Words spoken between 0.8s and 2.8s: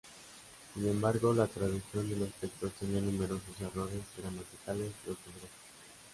embargo, la traducción de los textos